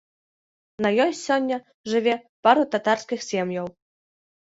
[0.85, 1.57] На ёй сёння
[1.93, 2.15] жыве
[2.47, 3.67] пару татарскіх сем'яў.